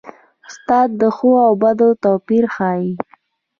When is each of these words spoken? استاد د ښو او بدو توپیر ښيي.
استاد 0.47 0.89
د 1.01 1.03
ښو 1.15 1.29
او 1.45 1.53
بدو 1.61 1.89
توپیر 2.03 2.43
ښيي. 2.55 2.91